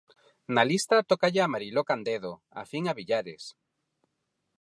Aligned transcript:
Na 0.55 0.63
lista 0.71 1.05
tócalle 1.09 1.41
a 1.43 1.51
Mariló 1.53 1.81
Candedo, 1.89 2.31
afín 2.61 2.83
a 2.91 2.97
Villares. 2.99 3.43